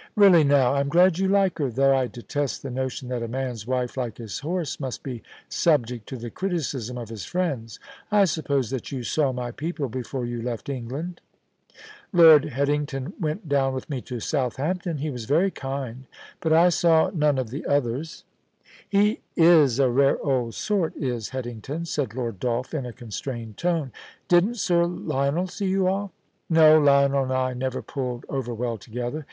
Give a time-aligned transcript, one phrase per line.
[0.00, 3.28] * Really now, I'm glad you like her, though I detest the notion that a
[3.28, 7.78] man's wife, like his horse, must be subject to the criticism of his friends.
[8.10, 11.20] I suppose that you saw my people before you left England?
[12.12, 16.06] Lord Headington went down with me to Southampton— he was very kind—
[16.40, 18.24] but I saw none of the others.*
[18.90, 22.40] 62 POLICY AND PASSION, * He is a rare old sort is Headington/ said Lord
[22.40, 23.92] Dolph in a constrained tone.
[24.12, 28.52] * Didn't Sir Lionel see you off?* * No; Lionel and I never pulled over
[28.52, 29.24] well together.